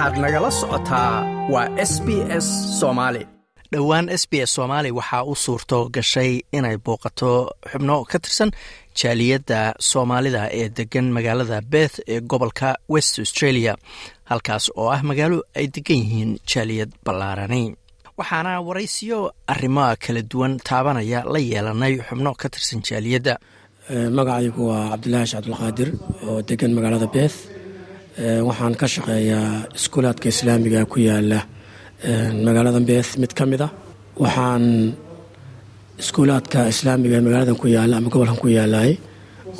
[0.00, 1.12] waxaad nagala socotaa
[1.52, 2.08] waa s b
[2.44, 2.46] s
[2.80, 3.22] soomaali
[3.72, 7.30] dhowaan s b s soomaali waxaa u suurto gashay inay booqato
[7.70, 8.50] xubno ka tirsan
[9.00, 9.58] jaaliyadda
[9.90, 13.72] soomaalida ee degan magaalada beth ee gobolka west australia
[14.30, 17.62] halkaas oo ah magaalo ay degan yihiin jaaliyad ballaarani.
[18.18, 19.18] Waxaana waraysiyo
[19.52, 23.34] arrimoa kala duwan taabanaya la yeelanay xubno ka tirsan jaaliyadda.
[24.16, 25.88] Magacaygu waa cabdilaahi cabdulqaadir
[26.28, 27.36] oo degan magaalada beth
[28.18, 31.38] waxaan ka shaqeeyaa iskuulaadka islaamiga ku yaalla
[32.44, 33.68] magaalada beth mid ka mid a
[34.22, 34.64] waxaan
[36.02, 38.92] iskuulaadka islaamiga ee magaaladan ku yaalla ama gobolkan ku yaalaay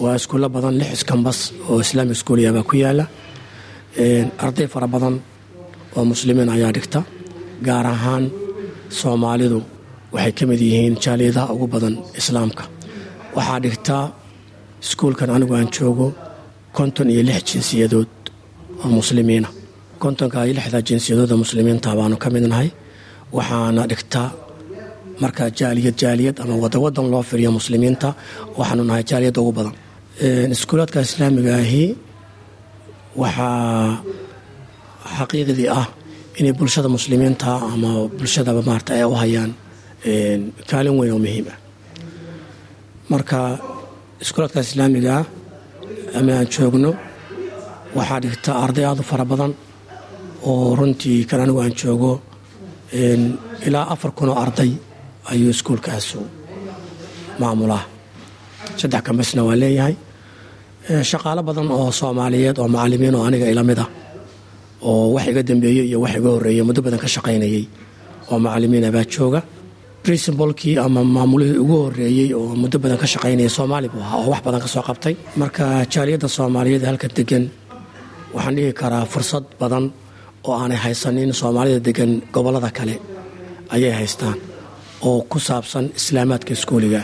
[0.03, 1.39] waa iskuulo badan lix iskambas
[1.71, 3.05] oo islamic schooliyabaa ku yaalla
[4.45, 5.15] arday fara badan
[5.97, 7.01] oo muslimiin ayaa dhigta
[7.67, 8.25] gaar ahaan
[9.01, 9.59] soomaalidu
[10.15, 12.65] waxay ka mid yihiin jaaliyadaha ugu badan islaamka.
[13.37, 14.05] Waxaa dhigtaa
[14.85, 16.07] iskuulkan anigu aan joogo
[16.77, 18.09] konton iyo lix jinsiyadood
[18.85, 19.49] oo muslimiina.
[20.03, 22.69] Kontonka iyo lixda jinsiyadooda muslimiinta baanu ka mid nahay.
[23.37, 24.29] Waxaana dhigtaa
[25.23, 28.09] marka jaaliyad jaaliyad ama wadawadan loo firiyo muslimiinta.
[28.59, 29.75] Waxaanu nahay jaaliyadda ugu badan.
[30.55, 31.85] Iskuulaadka islaamiga ahi
[33.17, 34.03] waxaa
[35.19, 35.87] xaqiiqdii ah
[36.39, 39.51] inay bulshada muslimiinta ama bulshadaba maarata ay u hayaan
[40.71, 41.59] kaalin weyn oo muhiim ah.
[43.13, 43.39] Marka
[44.23, 45.23] iskuulaadka islaamigaa
[46.19, 46.91] ama aan joogno
[47.99, 49.53] waxaa dhigta arday aad u fara badan
[50.51, 52.13] oo runtii kan anigu aan joogo
[53.67, 54.71] ilaa afar kun oo arday
[55.31, 56.19] ayuu iskuulkaasu
[57.41, 57.83] maamulaa
[58.81, 59.95] saddex kambasna waa leeyahay.
[61.11, 63.89] Shaqaalo badan oo soomaaliyeed oo macalimiin oo aniga ila mid ah
[64.89, 67.65] oo wax iga dambeeyey iyo wax iga horreeyey muddo badan ka shaqaynayay
[68.31, 69.41] oo macalimiina baa jooga.
[70.05, 74.41] Princibalkii ama maamulihii ugu horeeyey oo muddo badan ka shaqaynaya soomaali buu ahaa oo wax
[74.47, 75.15] badan ka soo qabtay.
[75.41, 77.45] Marka jaaliyadda soomaaliyeed halka degan
[78.35, 79.85] waxaan dhihi karaa fursad badan
[80.49, 82.95] oo aanay haysanin soomaalida degan gobollada kale.
[83.75, 84.37] Ayay haystaan
[85.09, 87.03] oo ku saabsan islaamaadka iskuuliga.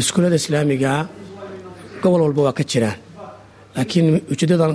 [0.00, 1.00] Iskuullada islaamigaa
[2.02, 2.98] gobol walba waa ka jiraan.
[3.76, 4.74] Laakiin ujeeddadan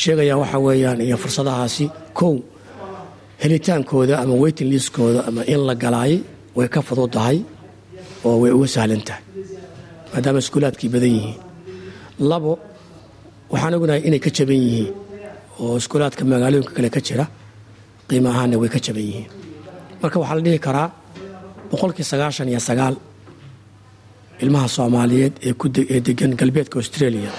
[0.00, 1.84] sheegaya waxaa weeyaan iyo fursadahaasi
[2.18, 2.34] kow
[3.42, 6.12] helitaankooda ama weytin liiskooda ama in la galaay
[6.56, 7.38] way ka fududahay
[8.26, 9.22] oo way uga sahlan tahay
[10.12, 11.38] maadaama iskuulaadkii badan yihiin.
[12.30, 12.52] Labo
[13.52, 14.90] waxaan ognahay inay ka jaban yihiin
[15.62, 17.24] oo iskuulaadka magaalooyinka kale ka jira
[18.08, 19.28] qiimo ahaanna way ka jaban yihiin.
[20.02, 20.88] Marka waxaa la dhihi karaa
[21.70, 22.94] boqolkii sagaashan iyo sagaal
[24.42, 25.34] ilmaha soomaaliyeed
[25.94, 27.30] ee degan galbeedka australia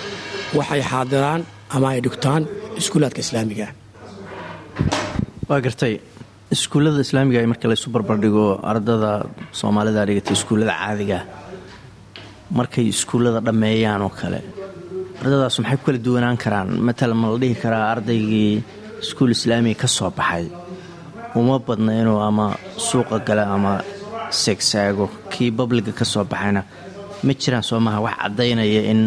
[0.58, 1.42] waxay xaadiraan
[1.76, 2.44] ama ay dhigtaan
[2.80, 3.68] iskuulaadka islaamiga.
[5.50, 5.94] Waa gartay
[6.56, 9.12] iskuullada islaamiga marka laysu barbardhigo ardada
[9.60, 11.20] soomaalida dhigata iskuullada caadiga
[12.58, 14.40] markay iskuullada dhammeeyaan oo kale
[15.22, 16.70] ardadaas maxay ku kala duwanaan karaan?
[16.88, 18.54] Matalan ma la dhihi karaa ardaygii
[19.04, 20.46] iskuul islaamiga ka soo baxay.
[21.40, 22.46] Uma badna inuu ama
[22.88, 23.74] suuqa gale ama
[24.42, 26.62] seegsaago kii babliga ka soo baxayna.
[27.26, 29.02] Ma jiraan soo maha wax caddaynaya in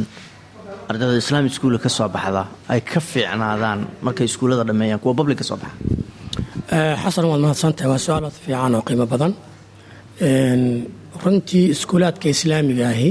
[0.91, 2.43] ardada islaami iskuulla ka soo baxda
[2.73, 5.77] ay ka fiicnaadaan markay iskuullada dhammeeyaan kuwa bablig ka soo baxa?
[7.03, 7.89] Xasan waad mahadsantahay.
[7.93, 9.33] Waa su'aal aad fiican oo qiimo badan.
[11.25, 13.11] Runtii iskuulaadka islaamiga ahi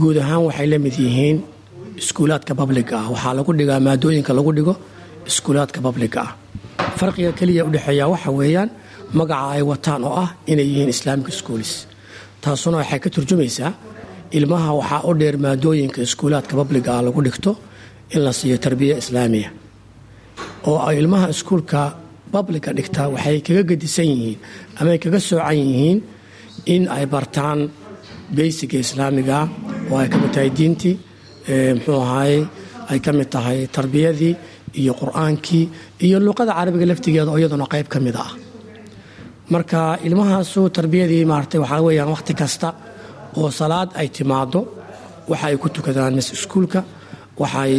[0.00, 1.38] guud ahaan waxay la mid yihiin
[2.02, 4.74] iskuulaadka babliga ah waxaa lagu dhigaa maadooyinka lagu dhigo
[5.30, 6.30] iskuulaadka babliga ah
[6.98, 8.68] farqiga keliya udhexeeya waxa weeyaan
[9.18, 11.70] magaca ay wataan oo ah inay yihiin islaamic schools.
[12.42, 13.70] Taasuna waxay ka turjumaysaa
[14.38, 17.52] ilmaha waxaa u dheer maadooyinka iskuulaadka babliga ah lagu dhigto
[18.14, 19.48] in la siiyo tarbiya islaamiya.
[20.70, 21.80] Oo ilmaha iskuulka
[22.34, 24.38] babliga dhigtaa waxay kaga gedisan yihiin
[24.78, 25.98] ama ay kaga soocan yihiin
[26.74, 27.60] in ay bartaan
[28.36, 29.38] beysiga islaamiga
[29.90, 30.94] oo ay ka mid tahay diintii
[31.48, 32.34] muxuu ahaay
[32.90, 34.34] ay ka mid tahay tarbiyadii
[34.80, 35.64] iyo qur'aankii
[36.06, 38.30] iyo luqada carabiga laftigeeda oo iyaduna qayb ka mid ah.
[39.52, 42.68] Marka ilmahaasu tarbiyadii maarata waxaa weyaan wakhti kasta
[43.38, 44.60] oo salaad ay timaado
[45.30, 46.80] waxa ku tukadaan mis iskuulka
[47.42, 47.74] waxay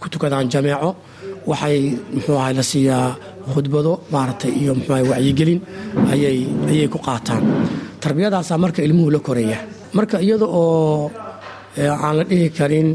[0.00, 0.90] ku tukadaan jameeco
[1.50, 1.78] waxay
[2.14, 3.08] muxuu ahay la siiyaa
[3.52, 5.60] khudbado maaragtay iyo muxuu ahay wacyigelin
[6.12, 7.42] ayay ku qaataan.
[8.02, 9.58] Tarbiyadaasaa marka ilmuhu la koraya
[9.96, 11.10] marka iyada oo
[11.78, 12.88] aan la dhihi karin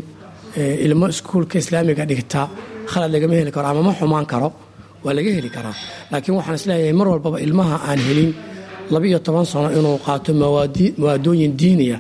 [0.86, 2.42] ilmo iskuulka islaamiga dhigta
[2.92, 4.50] khalad lagama heli karo ama ma xumaan karo
[5.04, 5.76] waa laga heli karaa.
[6.12, 8.32] Laakiin waxaan is leeyahay mar walbaba ilmaha aan helin
[8.94, 11.98] labaiyo toban sano inuu qaato mawaadooyin diiniya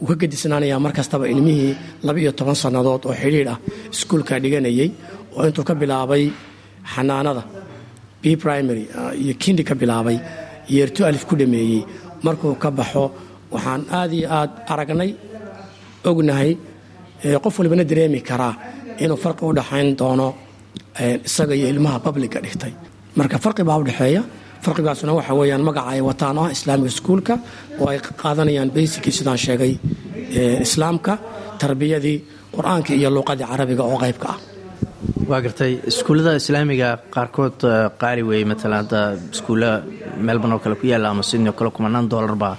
[0.00, 1.72] wuu ka gedisnaanaya mar kastaba ilmihii
[2.06, 3.58] labaiyo toban sannadood oo xidhiidh ah
[3.94, 4.88] iskuulka dhiganayay
[5.36, 6.24] oo intuu ka bilaabay
[6.94, 7.42] xanaanada
[8.22, 8.84] b primary
[9.22, 10.16] iyo kindi ka bilaabay
[10.74, 11.80] yeerto alif ku dhameeyey
[12.26, 13.04] markuu ka baxo
[13.54, 15.10] waxaan aad iyo aad aragnay
[16.10, 16.50] ognahay
[17.44, 18.54] qof walibana dareemi karaa
[19.04, 20.28] inuu farqi u dhaxayn doono
[21.28, 22.72] isaga iyo ilmaha babliga dhigtay.
[23.18, 24.22] Marka farqi baa udhexeeya
[24.64, 27.34] farqigaasuna waxa weyaan magaca ay wataan ah islaamiga iskuulka
[27.80, 29.72] oo ay qaadanayaan baysikii sidaan sheegay
[30.66, 31.12] islaamka
[31.62, 32.16] tarbiyadii
[32.56, 34.38] qur'aanka iyo luuqadii carabiga oo qaybka ah.
[35.30, 37.58] Waa gartay iskuullada islaamiga qaarkood
[38.02, 39.00] qaali weeye matalan hadda
[39.34, 39.70] iskuulla
[40.26, 42.54] melbourne oo kale ku yaalla ama sydney oo kale kumanaan dollar baa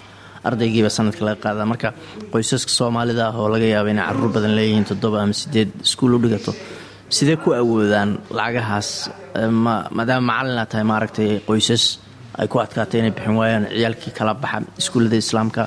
[0.47, 1.65] ardaygiiba sanadka laga qaadaa.
[1.71, 1.89] Marka
[2.33, 6.19] qoysaska soomaalida ah oo laga yaaba inay carruur badan leeyihiin toddoba ama sideed iskuul u
[6.23, 6.51] dhigato
[7.17, 8.89] sidee ku awoodaan lacagahaas?
[9.97, 11.83] Maadaama macalina tahay maaragtay qoysas
[12.41, 15.61] ay ku adkaatay inay bixin waayaan ciyaalkii kala baxa iskuullada islaamka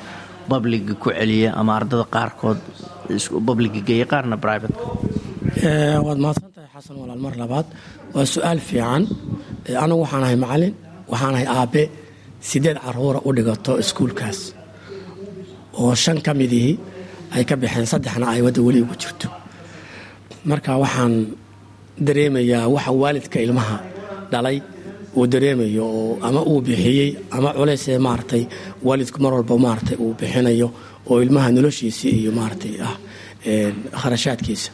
[0.50, 2.58] babliga ku celiya ama ardada qaarkood
[3.48, 4.76] babliga geeya qaarna brivate
[6.06, 7.66] waad mahadsantahay xasan walaal mar labaad.
[8.14, 9.02] Waa su'aal fiican.
[9.84, 10.72] Anigu waxaan ahay macalin
[11.12, 11.82] waxaan ahay aabe.
[12.48, 14.38] Sideed caruura u dhigato iskuulkaas
[15.82, 16.74] oo shan ka midihii
[17.36, 19.28] ay ka baxeen saddexna ay wadda weli ugu jirto.
[20.50, 21.14] Marka waxaan
[22.06, 23.76] dareemayaa waxa waalidka ilmaha
[24.32, 24.58] dhalay
[25.18, 28.42] uu dareemayo oo ama uu bixiyey ama culaysee maaragtay
[28.86, 30.68] waalidku mar walba maaragtay uu bixinayo
[31.10, 32.94] oo ilmaha noloshiisii iyo maaragtay ah
[34.02, 34.70] kharashaadkiisa.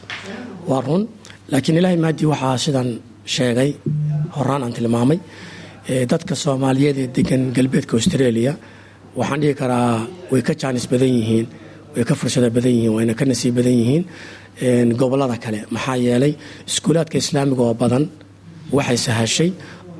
[0.69, 1.03] Waa run
[1.51, 2.89] laakiin ilaahay maadii waxaa sidan
[3.35, 3.71] sheegay
[4.37, 5.19] horaan aan tilmaamay
[6.11, 8.53] dadka soomaaliyeed ee degan galbeedka australia
[9.19, 11.45] waxaan dhihi karaa way ka jaanis badan yihiin
[11.95, 14.03] way ka fursado badan yihiin wayna ka nasiib badan yihiin
[14.99, 15.59] gobollada kale.
[15.75, 16.33] Maxaa yeelay
[16.69, 18.03] iskuulaadka islaamiga oo badan
[18.77, 19.49] waxay sahashay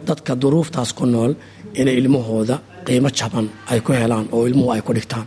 [0.07, 1.31] dadka duruuftaas ku nool
[1.79, 2.55] inay ilmahooda
[2.87, 5.25] qiimo jaban ay ku helaan oo ilmuhu ay ku dhigtaan.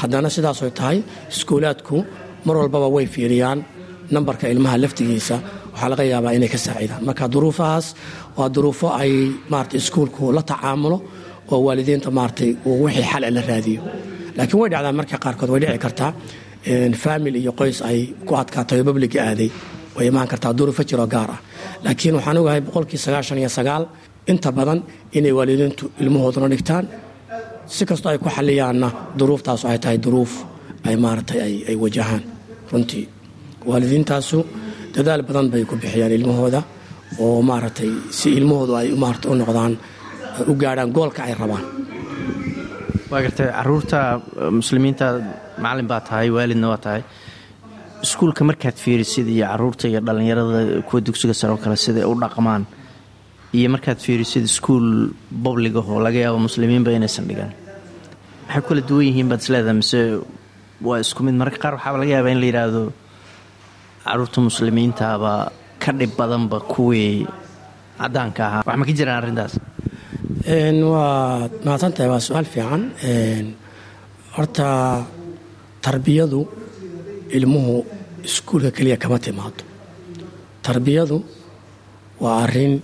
[0.00, 0.98] Haddana sidaasoy tahay
[1.32, 1.96] iskuulaadku
[2.46, 3.58] mar walbaba way fiiriyaan
[4.14, 5.36] nambarka ilmaha laftigiisa.
[5.72, 7.00] Waxaa laga yaabaa inay ka saaciidaan.
[7.08, 7.86] Marka duruufahaas
[8.38, 9.12] waa duruufo ay
[9.52, 10.98] maarata iskuulku la tacaamulo
[11.52, 13.80] oo waalidiinta maaratay uu wixii xal la raadiyo.
[14.36, 16.10] Laakiin way dhacdaa marka qaarkood way dhici kartaa
[17.02, 19.50] faamil iyo qoys ay ku adkaatay oo babliga aaday
[19.96, 21.38] way imaan kartaa duruufo jiroo gaar ah.
[21.84, 23.82] Laakiin waxaan ogahay boqolkii sagaashan iyo sagaal
[24.30, 24.78] inta badan
[25.18, 26.84] inay waalidiintu ilmahooduna dhigtaan
[27.74, 28.88] si kastoo ay ku xaliyaanna
[29.18, 30.32] duruuftaasu ay tahay duruuf
[30.88, 31.38] ay maaratay
[31.70, 32.22] ay wajahaan.
[32.72, 33.04] Runtii
[33.70, 34.38] waalidiintaasu
[34.94, 36.60] dadaal badan bay ku bixiyaan ilmahooda
[37.24, 39.72] oo maaragtay si ilmahoodu ay maarata u noqdaan
[40.50, 41.64] u gaadhaan goolka ay rabaan.
[43.10, 43.98] Waa gartay carruurta
[44.58, 45.06] muslimiinta
[45.62, 47.02] macalin baa tahay waalidna waa tahay.
[48.04, 52.64] Iskuulka markaad fiirisid iyo carruurta iyo dhallinyarada kuwa dugsiga sare oo kale siday u dhaqmaan
[53.58, 54.88] iyo markaad fiirisid iskuul
[55.44, 57.52] bobligahoo laga yaabo muslimiinba inaysan dhigan
[58.48, 60.00] waxay kula duwan yihiin baad isleedahay mise
[60.86, 62.82] waa isku mid mararka qaar waxaaba laga yaabaa in la yidhaahdo
[64.04, 65.32] carruurta muslimiintaaba
[65.82, 67.26] ka dhib badanba kuwii
[68.02, 68.62] cadaanka ahaa.
[68.66, 69.52] Wax ma ka jiraan arrintaas
[70.46, 72.82] waa mahadsantahay waa su'aal fiican.
[74.36, 75.04] Horta
[75.80, 76.48] tarbiyadu
[77.30, 77.84] ilmuhu
[78.24, 79.62] iskuulka keliya kama timaado.
[80.62, 81.22] Tarbiyadu
[82.20, 82.82] waa arrin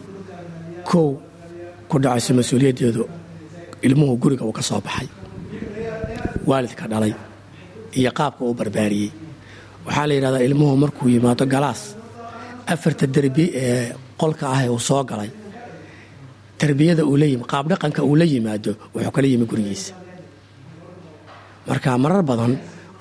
[0.84, 1.16] kow
[1.88, 3.08] ku dhacayso mas'uuliyaddeedu
[3.82, 5.08] ilmuhu guriga uu ka soo baxay
[6.46, 7.14] waalidka dhalay
[7.99, 9.11] iyo qaabka uu barbaariyey.
[9.87, 11.96] Waxaa la yidhahdaa ilmuhu markuu yimaado galaas
[12.66, 15.31] afarta derbi ee qolka ah ee uu soo galay
[16.60, 19.93] tarbiyada uu layimi qaabdhaqanka uu la yimaado wuxuu kala yimi gurigiisa.
[21.69, 22.52] Marka marar badan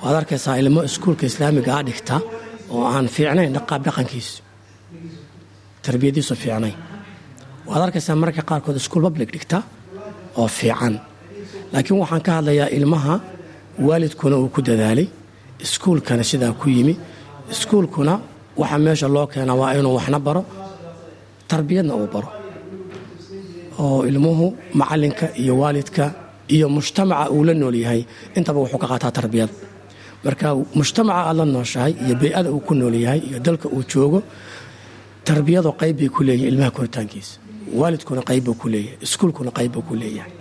[0.03, 2.15] waad arkaysaa ilmo iskuulka islaamiga ah dhigta
[2.75, 4.35] oo aan fiicnayn qaabdhaqankiisu
[5.85, 6.75] tarbiyadiisu fiicnayn.
[7.69, 9.57] Waad arkaysaa mararka qaarkood iskuul public dhigta
[10.39, 10.93] oo fiican.
[11.73, 13.13] Laakiin waxaan ka hadlayaa ilmaha
[13.87, 15.07] waalidkuna uu ku dadaalay
[15.65, 16.93] iskuulkana sidaa ku yimi.
[17.53, 18.13] Iskuulkuna
[18.61, 20.41] waxa meesha loo keena waa inuu waxna baro
[21.49, 22.29] tarbiyadna uu baro
[23.83, 24.45] oo ilmuhu
[24.79, 26.05] macalinka iyo waalidka
[26.55, 28.01] iyo mujtamaca uu la nool yahay
[28.37, 29.53] intaba wuxuu ka qaataa tarbiyada
[30.25, 30.47] marka
[30.79, 34.19] mujtamaca aad la nooshahay iyo bey-ada uu ku nool yahay iyo dalka uu joogo
[35.27, 37.33] tarbiyadu qayb bay ku leeyihiin ilmaha koritaankiisa.
[37.79, 40.31] Waalidkuna qayb buu ku leeyahay iskuulkuna qayb buu ku leeyahay.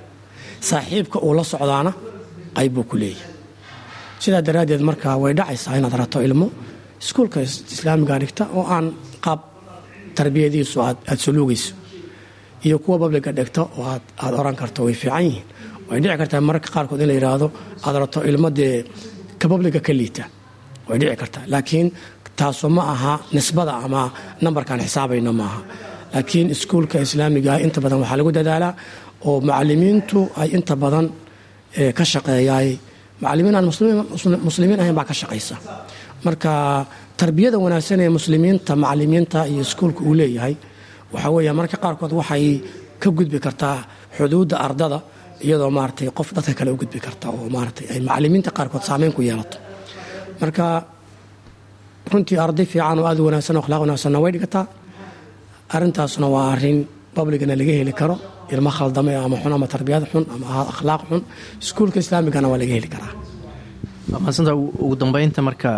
[0.69, 1.93] Saaxiibka uu la socdaana
[2.57, 3.31] qayb buu ku leeyahay.
[4.23, 6.47] Sidaa daraaddeed marka way dhacaysaa inaad rato ilmo
[7.03, 7.39] iskuulka
[7.75, 8.87] islaamiga dhigta oo aan
[9.25, 9.41] qaab
[10.19, 11.73] tarbiyadiisu aad suluugayso
[12.67, 13.85] iyo kuwa babliga dhigta oo
[14.25, 15.45] aad oran karto way fiican yihiin.
[15.89, 17.47] Way dhici kartaa mararka qaarkood in la yidhaahdo
[17.87, 18.85] aad rato ilmo dee
[19.41, 20.25] ka babliga ka liita.
[20.89, 21.43] Way dhici kartaa.
[21.53, 21.87] Laakiin
[22.39, 24.03] taasu ma aha nisbada ama
[24.45, 25.61] nambarkaan xisaabayno maaha
[26.15, 28.73] laakiin iskuulka islaamiga inta badan waxaa lagu dadaalaa
[29.29, 31.07] oo macalimiintu ay inta badan
[31.99, 32.69] ka shaqeeyaay
[33.23, 33.67] macalimiin aan
[34.49, 35.55] muslimiin ahayn baa ka shaqaysa
[36.27, 36.53] marka
[37.21, 40.55] tarbiyada wanaagsan ee muslimiinta macalimiinta iyo iskuulka uu leeyahay
[41.15, 42.45] waxaa weeya marka qaarkood waxay
[43.03, 43.77] ka gudbi kartaa
[44.17, 44.99] xuduudda ardada
[45.47, 49.21] iyadoo maaratay qof dadka kale u gudbi karta oo maaratay ay macalimiinta qaarkood saameyn ku
[49.29, 49.57] yeelato.
[50.41, 50.65] Marka
[52.13, 54.65] runtii arday fiican oo aad wanaagsan akhlaaq wanaagsanna way dhigataa.
[55.77, 56.79] Arintaasna waa arrin
[57.17, 58.17] babligana laga heli karo
[58.55, 61.21] ilmo khaldame ama xun ama tarbiyad xun ama akhlaaq xun
[61.63, 63.13] iskuulka islaamigana waa laga heli karaa.
[64.85, 65.71] Ugu dambeynta marka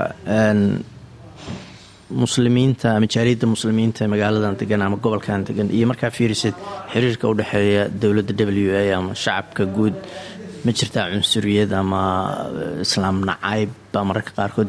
[2.11, 6.55] muslimiinta ama jaaliyadda muslimiinta magaaladan degan ama gobolkan degan iyo markaa fiirisid
[6.93, 9.95] xiriirka u dhexeeya dowladda w a ama shacabka guud
[10.65, 12.01] ma jirtaa cunsuriyad ama
[12.85, 14.69] islaam nacayb baa mararka qaarkood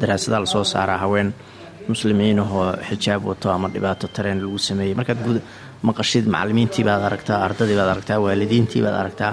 [0.00, 1.28] daraasadaha la soo saaraa haween
[1.92, 5.20] muslimiinahoo xijaab wato ama dhibaato tareen lagu sameeyey markaad
[5.88, 9.32] maqashid macalimiintii baad aragtaa ardadii baad aragtaa waalidiintii baad aragtaa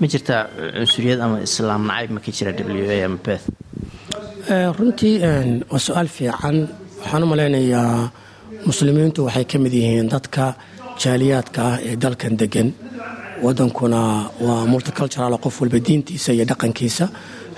[0.00, 0.40] ma jirtaa
[0.78, 3.44] cunsuriyad ama islaam nacayb ma jira w a ama beth
[4.48, 5.18] runtii
[5.70, 6.68] waa su'aal fiican.
[7.00, 8.10] Waxaan u malaynayaa
[8.66, 10.54] muslimiintu waxay ka mid yihiin dadka
[11.02, 12.68] jaaliyaadka ah ee dalkan degan
[13.44, 14.00] wadankuna
[14.46, 17.06] waa multicultural qof walba diintiisa iyo dhaqankiisa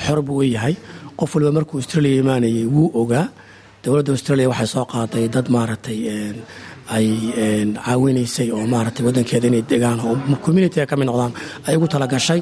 [0.04, 0.75] xor buu u yahay.
[1.18, 3.26] Qof walba markuu australia imaanayay wuu ogaa.
[3.85, 5.99] Dowladda australia waxay soo qaaday dad maaragtay
[6.97, 7.06] ay
[7.85, 11.32] caawinaysay oo maaragtay wadankeeda inay degaan oo communitiga ka mid noqdaan
[11.68, 12.40] ay ugu talagashay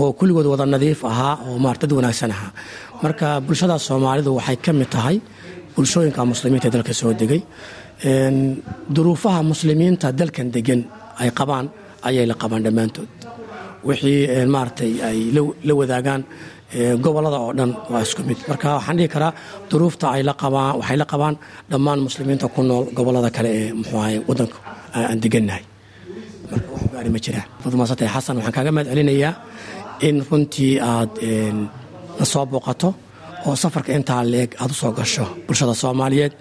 [0.00, 2.50] oo kulligood wada nadiif ahaa oo maarata dad wanaagsan ahaa.
[3.02, 5.16] Marka bulshada soomaalidu waxay ka mid tahay
[5.74, 7.40] bulshooyinka muslimiinta ee dalka soo degay.
[8.96, 10.80] Duruufaha muslimiinta dalkan degan
[11.22, 11.66] ay qabaan
[12.08, 13.08] ayay la qabaan dhammaantood.
[13.88, 15.18] Wixii maaragtay ay
[15.66, 16.22] la wadaagaan
[17.04, 18.38] gobollada oo dhan waa isku mid.
[18.50, 19.32] Marka waxaan dhihi karaa
[19.70, 21.34] duruufta ay la qabaan waxay la qabaan
[21.70, 24.56] dhammaan muslimiinta ku nool gobollada kale ee muxuu ahay wadanku
[24.98, 25.62] aan degannahay
[26.50, 27.46] marka wax gaari ma jiraan.
[27.62, 29.32] Fadmaasatay xasan waxaan kaaga mahad celinayaa
[30.08, 31.10] in runtii aad
[32.18, 32.88] na soo booqato
[33.46, 36.32] oo safarka intaa leeg aad u gasho bulshada soomaaliyeed.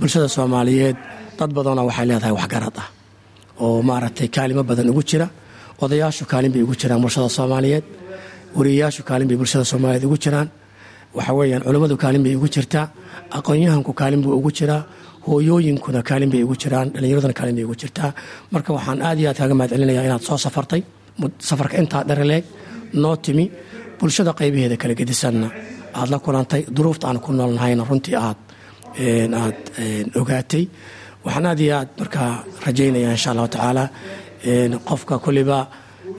[0.00, 0.96] Bulshada soomaaliyeed
[1.38, 2.88] dad badanoo waxay leedahay waxgarad ah
[3.64, 5.26] oo maaragtay kaalimo badan ugu jira
[5.84, 7.84] odayaashu kaalin bay ugu jiraan bulshada soomaaliyeed
[8.56, 10.48] wariyayaashu kaalin bay bulshada soomaaliyeed ugu jiraan.
[11.16, 12.86] Waxa weeyaan culummadu kaalin bay ugu jirtaa
[13.36, 14.82] aqoon-yahanku kaalin buu ugu jiraa
[15.26, 18.10] hooyooyinkuna kaalin bay ugu jiraan dhallinyaraduna kaalin bay ugu jirtaa.
[18.52, 20.82] Marka waxaan aad iyo aad kaaga mahad inaad soo safartay
[21.48, 22.44] safarka intaa dharaleeg
[23.02, 23.44] noo timi
[23.98, 25.48] bulshada qaybaheeda kala gedisanna.
[25.98, 28.38] Aad la kulantay duruufta aan ku noolnahayna runtii aad
[29.42, 29.56] aad
[30.20, 30.64] ogaatay.
[31.24, 32.30] Waxaan aad iyo aad markaa
[32.66, 33.84] rajaynaya insha allahu tacaala.
[34.88, 35.58] Qofka kulliba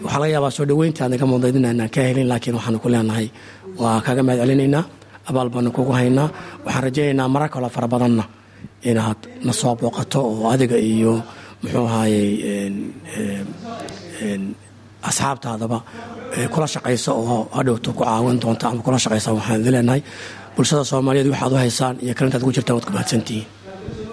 [0.04, 3.28] waxaa laga yaabaa soo dhoweynta aad naga mudayd inaanaan ka helin laakiin waxaanu ku leenahay
[3.82, 4.84] waa kaaga mahad celinaynaa
[5.30, 6.28] abaal baanu kugu haynaa
[6.66, 8.24] waxaan rajaynaynaa marar kaloo fara badanna
[8.90, 11.14] inaad na soo booqato oo adiga iyo
[11.62, 12.30] muxuu ahaayey
[15.10, 15.78] asxaabtaadaba
[16.54, 20.02] kula shaqaysa oo hadhowto ku caawin doonta ama kula shaqaysa waxaan idin leenahay
[20.56, 23.46] bulshada soomaaliyeed waxaad u haysaan iyo kalintaad ugu jirtaan waad ku mahadsantihiin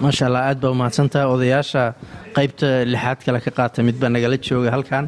[0.05, 1.83] maasha allah aad baa umahadsantaha odayaasha
[2.37, 5.05] qaybta lixaad kale ka qaata mid baa nagala jooga halkan.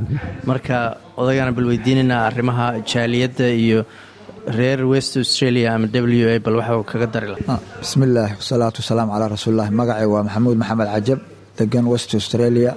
[0.51, 0.77] Marka
[1.21, 3.81] odagana bal weydiinaynaa arrimaha jaaliyadda iyo
[4.59, 9.29] reer west australia ama w a bal waxa kaga dari laha bismillaah wasalaatu wasalaamu calaa
[9.37, 11.19] rasuulilah magacay waa maxamuud maxamed cajab
[11.59, 12.73] degan west australia.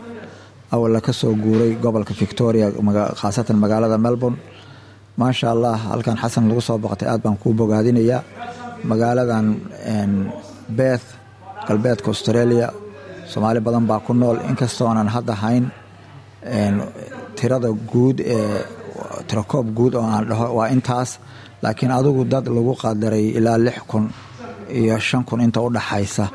[0.76, 2.68] Awalla ka soo guuray gobolka victoria
[3.22, 4.38] khaasatan magaalada melbourne.
[5.22, 8.22] Maasha allah halkan xasan lagu soo boqotay aad baan kuu bogaadinayaa
[8.92, 9.46] magaaladan
[10.78, 11.06] beth
[11.72, 12.68] galbeedka australia
[13.32, 14.38] soomaali badan baa ku nool.
[14.50, 15.66] Inkastoonan hadda hayn
[17.38, 18.60] tirada guud ee
[19.28, 21.10] tirakoob guud oo aan dhaho waa intaas
[21.64, 24.06] laakiin adigu dad lagu qadaray ilaa lix kun
[24.80, 26.26] iyo shan kun inta u dhaxaysa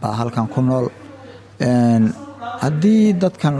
[0.00, 0.86] baa halkan ku nool.
[2.62, 3.54] Haddii dadkan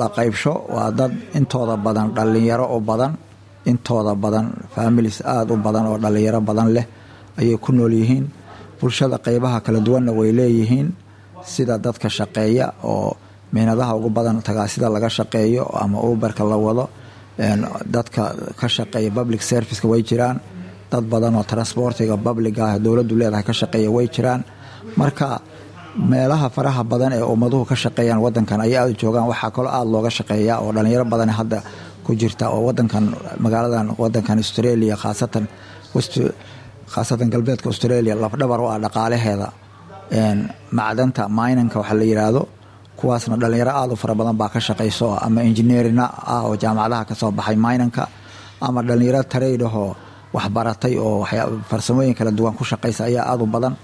[0.00, 3.12] la qaybsho waa dad intooda badan dhallinyaro u badan
[3.70, 6.86] intooda badan families aada u badan oo dhallinyaro badan leh
[7.40, 8.24] ayay ku nool yihiin
[8.80, 10.88] bulshada qaybaha kala duwanna way leeyihiin
[11.54, 13.10] sida dadka shaqeeya oo
[13.54, 16.84] mihnadaha ugu badan tagaasida laga shaqeeyo ama uberka la wado
[17.94, 18.22] dadka
[18.60, 20.36] ka shaqeeya public serviceka way jiraan
[20.92, 24.40] dad badan oo transportiga publiga ah dowladdu leedahay ka shaqeeya way jiraan.
[25.00, 25.26] Marka
[26.10, 30.10] meelaha faraha badan ee ummaduhu ka shaqeeyaan wadankan ay aada joogaan waxaa kaloo aada looga
[30.18, 31.58] shaqeeyaa oo dhalinyaro badan hadda
[32.04, 33.04] ku jirta oo wadankan
[33.44, 35.44] magaaladan wadankan australia khaasatan
[36.92, 39.48] khaasatan galbeedka australia lafdhabar u ah dhaqaalaheeda
[40.78, 42.42] macdanta minanka waxa la yiraahdo
[42.98, 46.04] kuwaasna dhalinyaro aada u fara badan baa ka shaqayso ama injineerina
[46.34, 48.02] ah oo jaamacadaha ka soo baxay minanka
[48.66, 49.90] ama dhalinyaro tareydahoo
[50.36, 51.24] waxbaratay oo
[51.70, 53.74] farsamooyin kala duwan ku shaqaysa ayaa aada u badan.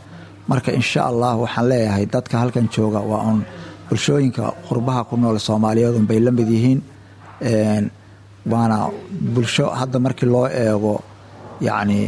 [0.51, 3.41] Marka insha allah waxaan leeyahay dadka halkan jooga waa uun
[3.89, 6.81] bulshooyinka qurbaha ku nool soomaaliyeed unbay la yihiin
[8.53, 8.77] waana
[9.35, 10.95] bulsho hadda markii loo eego
[11.67, 11.99] yacni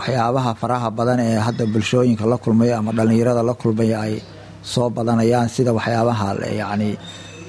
[0.00, 4.14] waxyaabaha faraha badan ee hadda bulshooyinka la kulmaya ama dhallinyarada la kulmaya ay
[4.72, 6.28] soo badanayaan sida waxyaabaha
[6.60, 6.90] yacni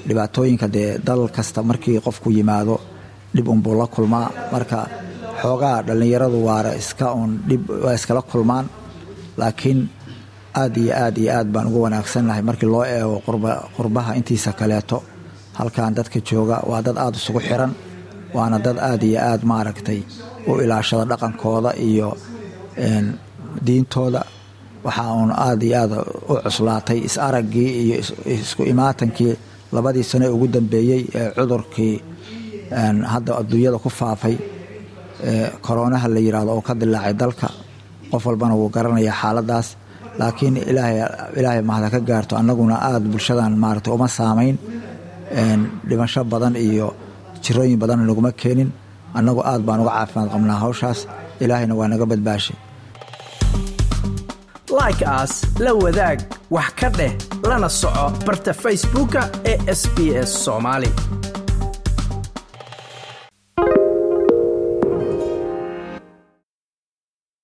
[0.08, 2.76] dhibaatooyinka dee dal kasta markii qofku yimaado
[3.34, 4.28] dhib unbuu la kulmaa.
[4.52, 4.78] Marka
[5.42, 8.66] xoogaa dhallinyaradu waara iska un dhib waa iskala kulmaan
[9.40, 9.80] laakiin
[10.62, 13.16] aad iyo aad iyo aad baan ugu wanaagsannahay markii loo eego
[13.76, 14.98] qurbaha intiisa kaleeto.
[15.58, 17.72] Halkan dadka jooga waa dad aada isugu xiran
[18.36, 20.00] waana dad aad iyo aad maaragtay
[20.48, 22.08] u ilaashada dhaqankooda iyo
[23.66, 24.22] diintooda
[24.86, 25.92] waxaa uun aada iyo aad
[26.32, 27.96] u cuslaatay is-araggii iyo
[28.36, 29.32] isku imaatankii
[29.74, 31.94] labadii sano ee ugu dambeeyey ee cudurkii
[33.12, 34.34] hadda adduunyada ku faafay
[35.66, 37.48] koroonaha la yidhaahdo oo ka dilaacay dalka.
[38.10, 39.68] Qof walbana wuu garanayaa xaaladaas.
[40.18, 40.56] Laakiin
[41.36, 44.56] ilaahay mahada ka gaarto annaguna aada bulshadan maaragtay uma saamayn.
[45.88, 46.86] Dhimasho badan iyo
[47.44, 48.70] jirooyin badan naguma keenin.
[49.18, 51.00] Annagu aad baan uga caafimaad qabnaa hawshaas
[51.44, 52.56] ilaahayna waa naga badbaashay.
[54.80, 55.32] Like aas
[55.64, 56.18] la wadaag
[56.56, 57.12] wax ka dheh
[57.48, 59.96] lana soco barta facebooka ee sb
[60.28, 60.32] s